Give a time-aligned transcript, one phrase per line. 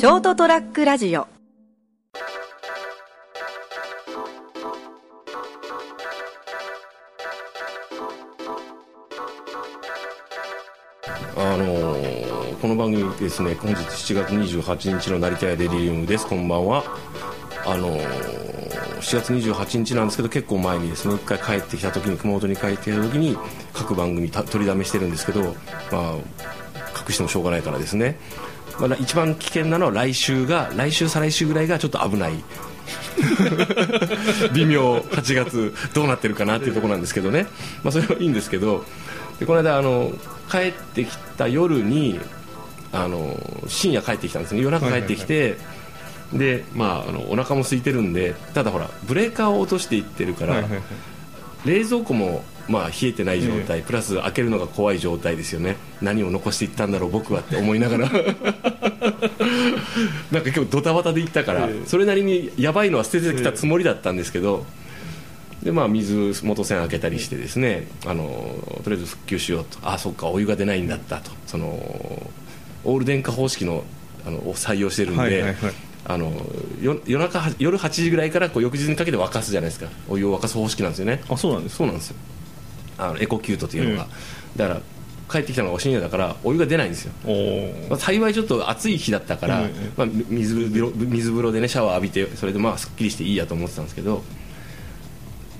[0.00, 1.28] ショートトラックラジオ。
[11.36, 16.26] あのーこの番組ですね本日7月28日の成田屋デリリウムです。
[16.26, 16.82] こんばんは。
[17.66, 18.00] あのー
[19.00, 23.36] 7月28日なんですけど結構前にですね一回帰ってきた時に熊本に帰ってきた時に
[23.74, 25.52] 各番組た取りだめしてるんですけどま
[25.92, 26.14] あ
[27.06, 28.16] 隠してもしょうがないからですね、
[28.88, 32.32] まあ、一番危険なのは来週が来週再来週ぐらいがちょっと危ない。
[34.54, 34.96] 微妙。
[34.96, 37.46] 8月どうなってるかなっていうところなんですけどね、
[37.82, 38.84] まあ、それはいいんですけど。
[39.38, 40.12] でこの間あの
[40.50, 42.20] 帰ってきた夜に
[42.92, 43.38] あの
[43.68, 44.60] 深夜帰ってきたんですね。
[44.60, 45.56] 夜中帰ってきて、
[46.32, 50.62] でまああのお腹も空いてるんでただほらブレーカーを落としていってるから、
[51.64, 55.76] 冷蔵庫もまあ冷えてない状態、プラス開けるのが怖い状態ですよね。
[56.00, 58.08] 何を残していったんだろう僕はって思いながら。
[60.30, 61.86] なんか今日ドタバタで行ったから、ええ。
[61.86, 64.64] それなりにやばいのは捨ててきたつもりだったんですけど、
[65.64, 69.78] でまあ水元栓開けたりしてですねあのとりあえず復旧しようと。
[69.82, 71.32] あそっかお湯が出ないんだったと。
[71.48, 71.66] その
[72.84, 73.82] オール電化方式の
[74.24, 75.54] あのを採用してるんで、はいはいはい。
[76.04, 76.32] あの
[76.80, 79.88] よ夜中は夜8時ぐらいからこう翌日にかけて沸かすじゃないですか。
[80.08, 81.20] お湯を沸かす方式なんですよね。
[81.28, 82.16] あそうなんですそうなんですよ
[83.00, 84.06] あのエコキュートというのが、
[84.56, 84.80] だから
[85.30, 94.22] 帰ってきたのが深夜だからお湯が出ないんですよ、おおまあ、幸いちょっと暑い日だったから、ええまあ、水風呂水風呂でねシャワー浴びてそれでまあすっきりしていいやと思ってたんですけど、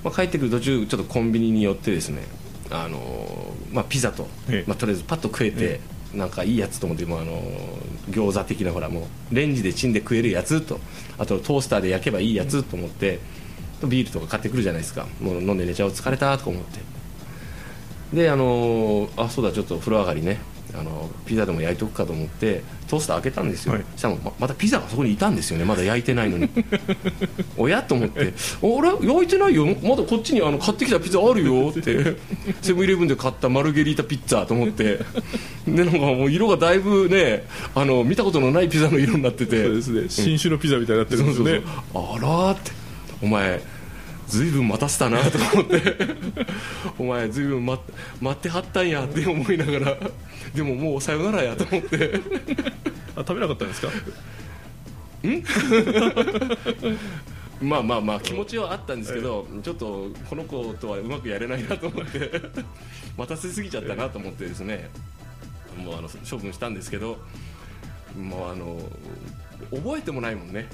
[0.02, 2.22] まあ、帰ってくる途中ちょっとコンビニに寄ってですね
[2.70, 4.64] あのーまあ、ピザと、ええ。
[4.66, 5.80] まあ、とりあえずパッと食えて、
[6.14, 10.80] えなんかいいやつと思ってもうあのー餃子的なほらもうレンジでチンで食えるやつと
[11.18, 13.20] あとトースターで焼けばいいやつと思って、
[13.86, 15.06] ビールとか買ってくるじゃないですか。
[15.20, 16.80] もう飲んで寝ちゃおう疲れたとか思って
[18.12, 20.40] であのーあそうだちょっと風呂上がりね
[20.72, 23.84] あのピザでも焼いとくかと思ってトースター開けたんですよ、はい。
[23.92, 26.48] そしたらままたピザがそこにいたんですよねまだ焼いてないのに。
[27.56, 27.82] おや？
[27.82, 28.26] と思って「あ
[29.02, 29.08] れ？
[29.08, 29.66] 焼いてないよ。
[29.66, 32.16] まだこっちにあの買ってきたピザあるよ」って。
[32.62, 35.00] セブンイレブンで買ったマルゲリータピッツァと思って。
[35.66, 39.64] でなんかもう色がだいぶねあの見たことのないピザの色になってて。
[39.64, 40.04] そうですね。
[40.08, 41.62] 新種のピザみたいになってるんですよね。
[41.94, 42.70] あらーって。
[43.22, 43.60] お前
[44.30, 45.96] ずいぶん待たせたなと思って。
[46.98, 47.82] お前ずいぶん待
[48.30, 49.98] ってはったんやって思いながら。
[50.54, 52.20] でももうさよならやと思って。
[53.16, 53.88] あ食べなかったんですか？
[57.60, 62.30] まあまあまあ気持ちはあったんですけど、ちょっとこの子とはうまくやれないなと思って。
[63.18, 64.88] 待たせすぎちゃったなと思ってですね。
[65.76, 67.18] もうあの処分したんですけど
[68.18, 68.78] もうあの
[69.70, 70.68] 覚えてもないもんね。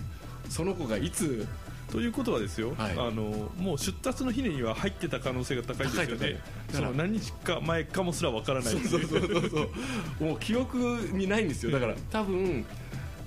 [0.48, 1.46] その子がいつ
[1.91, 2.92] ということはですよ、はい。
[2.92, 6.41] あのもう出立の日には入ってた可能性が高いですよね。
[6.72, 8.74] その何日か前かもすらわからない。
[8.74, 9.50] そうそうそうそう。
[9.50, 10.78] そうもう記憶
[11.12, 11.72] にないんですよ。
[11.72, 12.64] だから多分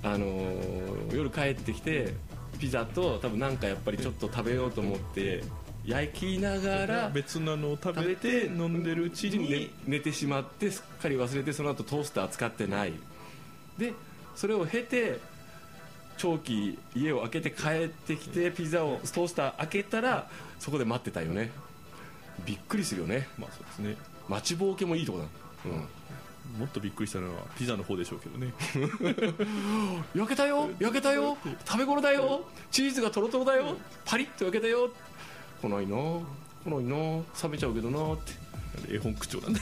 [0.04, 2.14] あのー夜帰ってきて
[2.60, 5.44] ピザと多分なんかやっぱりちょっと食べようと思って
[5.86, 12.94] 焼きながら別なのを食べて飲んでるうちに、ね寝てしまってすっかり忘れてその後トースター使ってない。
[13.78, 13.94] で
[14.36, 15.20] それを経て
[16.20, 21.50] 長期家を開けて帰ってきてピザをトースター開けたらそこで待ってたよね。
[22.46, 23.28] びっくりするよね。
[23.38, 23.96] まあそうですね。
[24.28, 25.26] 待ちぼうけもいいとこだ。
[25.66, 25.72] うん。
[26.60, 28.54] もっとびっくりしたのはピザの方でしょうけどね。
[30.14, 30.70] 焼けたよ。
[30.78, 31.38] 焼けたよ。
[31.66, 32.42] 食べ頃だよ。
[32.70, 33.78] チーズがとろとろだよ。
[34.04, 34.92] パリッと焼けたよ。
[35.62, 35.96] 来ないな。
[35.96, 36.96] 来ないな。
[37.44, 38.34] 冷めちゃうけどなって
[38.88, 39.60] 絵本口調なんで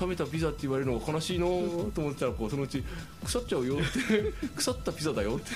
[0.00, 1.52] 冷めたピザって言われるのが悲しいなと
[2.00, 2.82] 思ってたらこうそのうち
[3.24, 3.84] 腐っちゃうよって。
[4.56, 5.50] 腐ったピザだよって。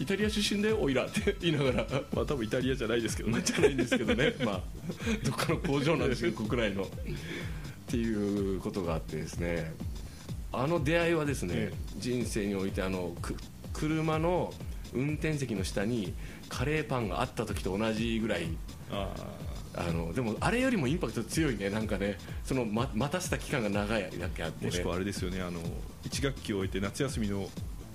[0.00, 1.36] イタリア出身だよおいらって。
[1.40, 1.86] 言いながら。
[2.14, 3.40] まあ多分イタリアじゃないですけどね。
[3.42, 4.34] じゃないんですけどね。
[4.44, 4.62] まあ
[5.24, 6.86] どっかの工場なんですけど国内のっ
[7.86, 9.74] ていうことがあってですね。
[10.52, 11.72] あの出会いはですね、え。
[11.98, 13.34] 人生においてあのく
[13.72, 14.52] 車の
[14.96, 16.14] 運転席の下に
[16.48, 18.48] カレーパンがあった時と同じぐらい
[18.90, 19.12] あ
[19.76, 21.68] あのでもあれよりもインパクト強いね。
[21.68, 25.42] なんかねその、ま、待たせた期間が長いだけあって、ね、ーもしくはあれですよね。
[25.42, 25.60] あの
[26.04, 27.48] 1学期を終えて夏休みの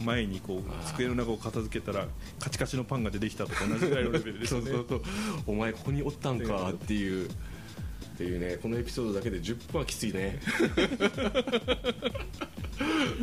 [0.04, 2.08] 前にこう机の中を片付けたら
[2.40, 4.68] カチカチのパンが出てきたとか同じぐらいのレベルですよね。
[4.72, 5.02] そうそうそう。
[5.48, 7.28] お前ここにおったんかっていう。
[7.28, 7.30] っ
[8.18, 8.58] ていうね。
[8.62, 10.40] このエピソードだけで10分はきついね。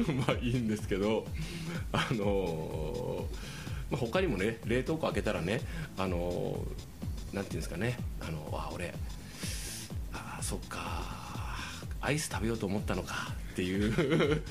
[0.27, 1.27] まあいいんですけど。
[1.93, 3.59] あのー
[3.91, 5.61] まあ、他にもね冷凍庫開けたらね
[5.97, 8.95] あのーなんていうんですかねあのあ俺
[10.15, 10.79] あそっか
[12.01, 14.43] アイス食べようと思ったのかっていう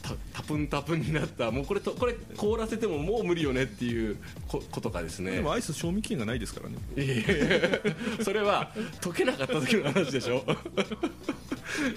[0.00, 5.36] たタプンタプンになったもうこれとこれ凍らせてももう無理よねっていうこことかですね。
[5.36, 6.76] でもアイス賞味期限がないですからね。
[8.22, 10.44] それは溶けなかった時の話でしょ。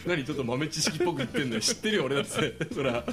[0.07, 1.62] 何ちょっと豆知識っぽく言ってんだよ。
[1.62, 2.73] 知ってるよ俺だって。
[2.73, 3.03] そら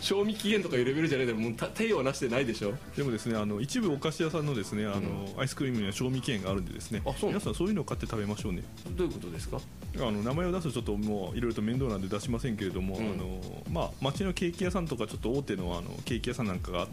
[0.00, 2.74] 賞味期限とかいうレベルじゃないでもうた手をなしてないでしょ？
[2.96, 8.62] でもですねあの一部お菓子屋さんのですねあの、アイスクリームには賞味期限があるんでですね皆さんそういうのを買って食べましょうね。
[8.96, 9.58] どういうことですか？
[9.96, 13.12] あの名前を出すとちょっともういろいろと面倒なんで出しませんけれども、うん。
[13.12, 13.40] あの
[13.70, 16.88] まあ、町のケーキ屋さんとかちょっと大手のあのケーキ屋さんなんかがあっ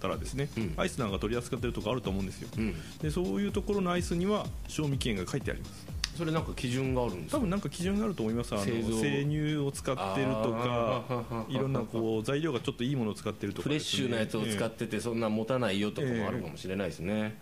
[0.00, 0.74] たらですね、うん。
[0.76, 2.74] アイスなんか取り扱ってるとこあると思うんですよ、うん。
[2.98, 7.38] でそういうところのアイスには賞味期限が書いてありますそれなんか基準があるんですか？
[7.38, 8.54] 多分なんか基準があると思います。
[8.54, 11.54] あの生乳を使ってるとあかー。
[11.54, 17.36] いろんなこう材料がちょっといいものを使ってるとかフレッシュなやつを使っててそんな持たないよとかええもあるかもしれないですね、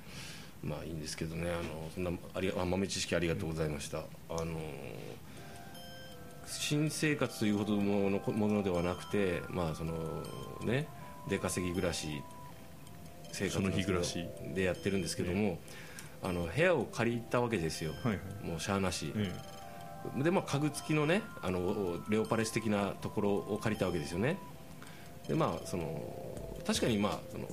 [0.63, 1.51] まあいいんですけどね。
[1.51, 3.99] あのそんなありあ豆知識ありがとうございました、
[4.31, 4.59] あの
[6.47, 9.95] 新生活というほどのものではなくてまあその
[10.65, 10.87] ね
[11.29, 12.23] 出稼ぎ暮らし
[13.33, 14.27] 生活その日暮らし。
[14.55, 15.59] でやってるんですけども、
[16.23, 18.47] あの部屋を借りたわけですよ、はいはい。
[18.47, 19.33] もうしゃあなし、え
[20.23, 24.39] でまあ家具付きのねあのレオパレス的なところを借りたわけですよね。
[25.29, 27.49] でまあその確かにまあその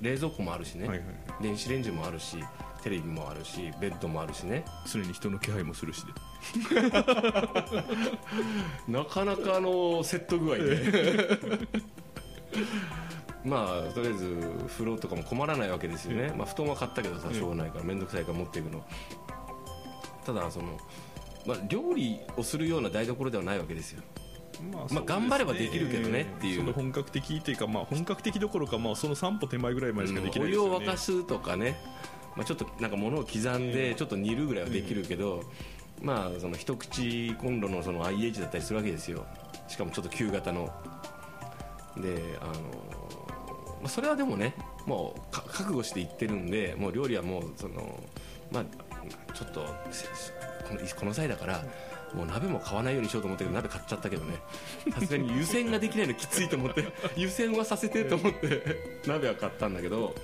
[0.00, 1.06] 冷蔵庫もあるしね、はいはい。
[1.42, 2.38] 電子レンジもあるし
[2.82, 4.64] テレビもあるしベッドもあるしね。
[4.66, 6.12] え常に人の気配もするしで
[8.88, 11.38] なかなかのセット具合で
[13.44, 14.36] まあとりあえず
[14.68, 18.84] 風呂とかも困らないわけですよね、まあ、布団は買ったけどさしょうがないから面倒くさいから持っていくの。
[20.24, 20.78] ただその、
[21.46, 24.02] まあ、料理をするような台所ではないわけですよ。
[24.72, 26.60] まあまあ頑張ればできるけどねっていう。
[26.60, 30.76] その本格的っていうか、まあ、本格的どころか、まあ、その3歩手前ぐらいまでしかできなお湯いですよね。
[30.76, 31.76] を沸かすとかね、
[32.36, 35.42] まあ、ちょっとなんか物を刻んでちょっと煮るぐらいはできるけど、
[36.02, 39.26] まあその一口コンロのその IH だったりするわけですよ。
[39.68, 40.72] しかもちょっと旧型の。
[41.96, 42.52] であの、
[43.84, 44.54] まあ、それはでもね
[44.86, 48.02] もうか覚悟していってるんでもう料理はもうその
[48.50, 48.64] まあ
[49.34, 50.06] ちょっとせ
[50.66, 51.62] このこの際だから
[52.14, 54.36] もう鍋も買わないようにしようと思ったけど鍋買っちゃったけどね。
[54.90, 60.14] さすがに湯煎ができないのきついと思って 湯煎はさせてと思って鍋は買ったんだけど、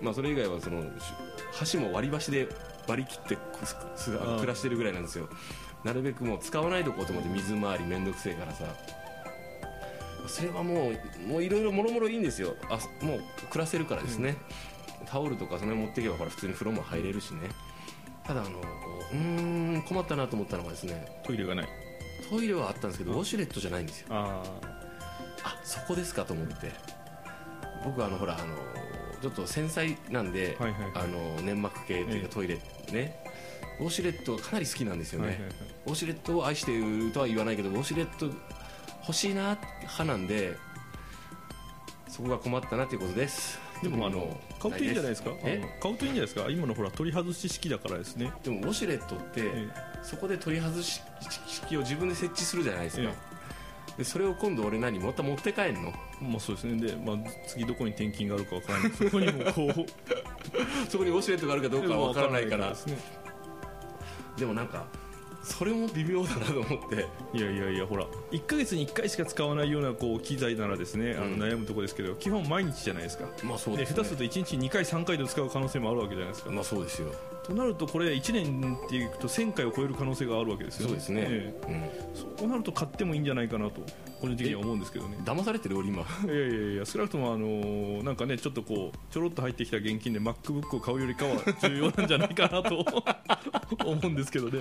[0.00, 0.86] まあ、それ以外はそのし
[1.50, 2.46] 箸も割り箸で
[2.86, 3.36] 割り切って
[4.36, 5.28] 暮らしてるぐらいなんですよ。
[5.82, 8.64] なるべくもう使わないでおこうと思って水回り面倒くせえからさ
[10.28, 12.54] それはもうもういろいろもろもろいいんですよ。
[12.70, 14.36] あもう暮らせるからですね、
[15.06, 17.48] タオルとかその辺持っていけばほら普通に風呂も入れるしね。
[18.24, 18.66] ただあのこ
[19.12, 21.68] うん困ったなと思ったのがですねトイレがない。
[22.28, 24.08] トイレはあったんですけどウォシュレットじゃないんですよ。
[24.10, 24.42] あ
[25.44, 26.72] あそこですかと思って。
[27.84, 28.56] 僕はあのほらあの
[29.22, 30.92] ちょっと繊細なんで、はいはいはい。
[30.94, 32.22] あの粘膜系っていうええ。
[32.28, 32.60] かトイレ
[32.92, 33.24] ね。
[33.80, 35.52] ウォシュレットがかなり好きなんですよね、はいはいはい。
[35.86, 38.26] ウォシュレットを愛しているとは言わないけどウォシュレット
[39.08, 40.56] 欲しいな派なんで
[42.08, 43.58] そこが困ったなということです。
[43.82, 45.30] でもあの買うといいんじゃないですか？
[45.80, 46.46] 買うといいんじゃないですか？
[46.50, 48.32] 今のほら取り外し式だからですね。
[48.42, 49.68] でもウォシュレットって、え
[50.02, 51.00] そこで取り外し
[51.46, 53.14] 式を自分で設置するじゃないですか、え
[53.98, 55.92] でそれを今度俺何また持って帰んの？
[56.20, 56.86] まあそうですね。
[56.88, 57.16] で、まあ、
[57.46, 58.90] 次どこに転勤があるかわからない。
[58.98, 60.90] そこにもこう。
[60.90, 62.74] そこにウォシュレットがあるかどうかは分からないから。
[64.36, 64.86] でもなんか
[65.42, 67.06] それも微妙だなと思って。
[67.32, 68.06] いやいやいやほら。
[68.32, 71.42] 1か月に1回しか使わないようなこう機材ならですねあのうん。
[71.42, 73.24] 悩むところですけど、基本毎日じゃないですか。
[73.44, 73.96] まあそうですね。
[73.96, 77.12] で下手すると1日2回3回で使う可能性もあるわけじゃないですか、まあそうですよ。
[77.44, 81.74] となるとこれ1年っていくと1000回を超える可能性があるわけですよそうですね、えうん。
[81.74, 83.80] えそうなると買ってもいいんじゃないかなと
[84.20, 85.16] 個人的には思うんですけどね。
[85.24, 86.02] 騙されてる俺今。
[86.02, 92.84] いやいやいや少なくともあのーなんかねちょっとこうちょろっと入ってきた現金で MacBook を買うよりかは重要なんじゃないかなと
[93.84, 94.60] 思うんですけどね、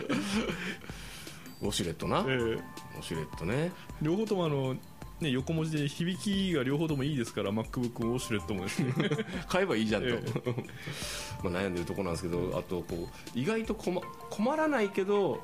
[1.61, 2.35] ウォシュレットな、ええ。
[2.35, 2.61] ウォ
[3.01, 3.71] シュレットね。
[4.01, 4.75] 両方ともあの
[5.19, 8.93] ね、横文字で響きが両方ともいいですから MacBook もウォシュレットもですね。
[9.49, 10.21] 買えばいいじゃんと、え
[11.43, 13.99] まあ悩んでるところなんですけどあとこう意外と困
[14.29, 15.43] 困らないけど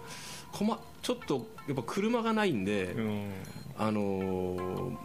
[0.52, 3.32] 困ちょっとやっぱ車がないんで、うん
[3.78, 4.98] あのー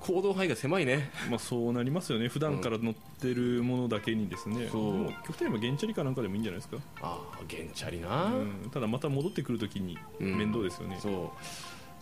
[0.00, 1.10] 行動範囲が狭いね。
[1.28, 2.28] まあそうなりますよね。
[2.28, 4.94] 普段から乗ってるものだけにですね、そう。
[4.94, 10.38] もう極端に言えば原チャリかなんかでもいいんじゃないですか、ああ原チャリな、うん、ただまた戻ってくるときにうん。
[10.38, 11.12] 面倒ですよね、そう。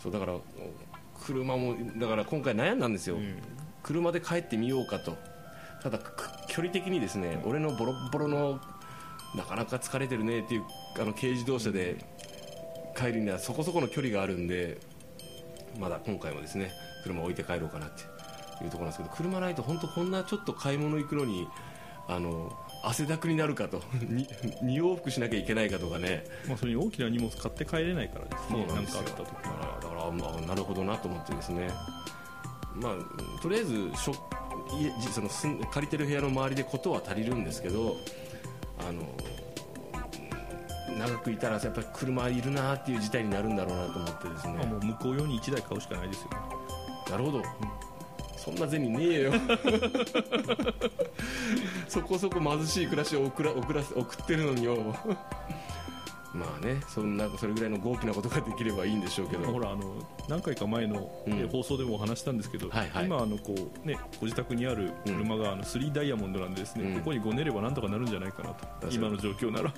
[0.01, 0.35] そうだから
[1.21, 3.43] 車もだから今回悩んだんですよ、うん。
[3.83, 5.17] 車で帰ってみようかと。
[5.83, 8.61] ただく距離的にですね、俺のボロッボロの
[9.35, 10.65] なかなか疲れてるねっていう
[11.01, 11.97] あの軽自動車で
[12.97, 14.79] 帰るにはそこそこの距離があるんで
[15.79, 16.71] まだ今回もですね
[17.03, 18.03] 車を置いて帰ろうかなって
[18.65, 21.47] いうところなんですけど車ないと本当こんなちょっと買い物行くのに
[22.09, 22.53] あの
[22.83, 24.27] 汗だくになるかと 2,
[24.77, 26.25] 往復しなきゃいけないかとかね。
[26.47, 29.03] まあ、それに大きな荷物買って帰れないからですねそうなんですよ。
[29.03, 31.69] かあった時だからだから、まあ、なるほどなと思ってですね。
[32.77, 34.13] まあとりあえずしょ
[34.81, 35.29] 家じその
[35.71, 37.97] 借りてる部屋の周りでことは足りるんですけど
[38.79, 39.03] あの
[40.97, 44.59] 長くいたらやっぱり車いるなっていう事態になるんだろうなと思ってですね。
[44.63, 46.31] あもう向こう用に1台買うしかないですよ。
[46.31, 46.37] ね
[47.11, 47.43] なるほど、
[48.37, 49.33] そんな銭ねえよ。
[51.89, 54.77] そこそこ貧しい暮らしを送ら送ら送ってるのによ
[56.37, 59.45] まあねそんなそれぐらいの豪気なことができればいいんでしょうけど。
[59.45, 59.95] ほらあの
[60.29, 61.33] 何回か前の、うん。
[61.35, 63.07] え放送でもお話したんですけど、はいはい。
[63.07, 66.99] 今あのこう、ね、ご自宅にある車があの3ダイヤモンドなんでですね、うん。
[66.99, 68.67] ここにごねればなんとかなるんじゃないかなと。
[68.91, 69.73] 今の状況なら。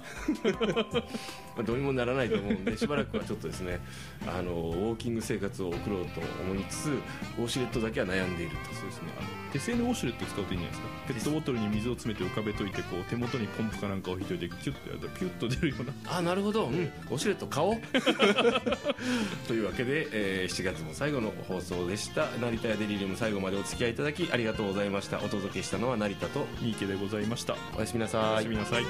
[1.57, 3.81] まあ、どうにもならないと思うんでしばらくはちょっとですね
[4.27, 6.91] あのウォーキング生活を送ろうと思いつつ
[7.39, 8.75] ウォシュレットだけは悩んでいると。
[8.75, 9.09] そうですね。
[9.19, 10.89] あの手製のウォシュレット使うといいんじゃないですか。
[11.09, 15.93] ペットボトルに水を詰めて浮かべといてこう手元にポンプかなんかを引いといてキュッとやるとピュッと出るような。
[16.19, 17.77] あなるほど、うん、ウォシュレット買おう。
[19.47, 22.27] というわけで、えー7月も最後の放送でした。
[22.41, 25.19] 成田やデリリウム最後までお付き合いいただきありがとうございました。
[25.19, 27.57] お届けしたのは成田と三池でございました。
[27.77, 28.35] おやすみなおさい。
[28.37, 28.85] やすみなさい。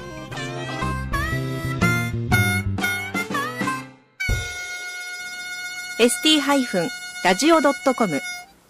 [5.99, 8.21] ST-radio.com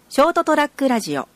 [0.09, 1.27] ショートトラックラジオ